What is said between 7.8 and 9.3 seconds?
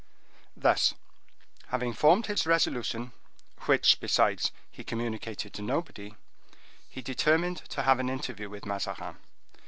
have an interview with Mazarin.